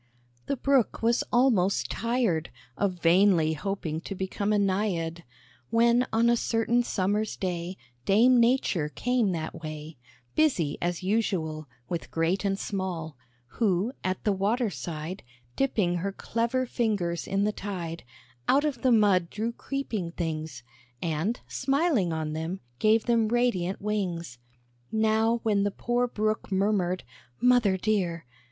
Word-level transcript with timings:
The 0.47 0.57
Brook 0.57 1.03
was 1.03 1.23
almost 1.31 1.91
tired 1.91 2.49
Of 2.75 2.93
vainly 2.95 3.53
hoping 3.53 4.01
to 4.01 4.15
become 4.15 4.51
a 4.51 4.55
Naïad; 4.57 5.21
When 5.69 6.07
on 6.11 6.27
a 6.27 6.35
certain 6.35 6.81
Summer's 6.81 7.37
day, 7.37 7.77
Dame 8.03 8.39
Nature 8.39 8.89
came 8.89 9.31
that 9.33 9.61
way, 9.61 9.97
Busy 10.33 10.79
as 10.81 11.03
usual, 11.03 11.67
With 11.87 12.09
great 12.09 12.43
and 12.43 12.57
small; 12.57 13.15
Who, 13.59 13.93
at 14.03 14.23
the 14.23 14.31
water 14.31 14.71
side 14.71 15.21
Dipping 15.55 15.97
her 15.97 16.11
clever 16.11 16.65
fingers 16.65 17.27
in 17.27 17.43
the 17.43 17.51
tide, 17.53 18.03
Out 18.47 18.65
of 18.65 18.81
the 18.81 18.91
mud 18.91 19.29
drew 19.29 19.51
creeping 19.51 20.13
things, 20.13 20.63
And, 20.99 21.39
smiling 21.47 22.11
on 22.11 22.33
them, 22.33 22.61
gave 22.79 23.05
them 23.05 23.27
radiant 23.27 23.79
wings. 23.79 24.39
Now 24.91 25.41
when 25.43 25.61
the 25.61 25.69
poor 25.69 26.07
Brook 26.07 26.51
murmured, 26.51 27.03
"Mother 27.39 27.77
dear!" 27.77 28.25